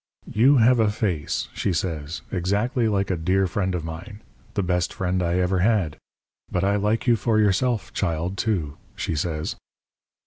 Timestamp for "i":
5.21-5.35, 6.63-6.75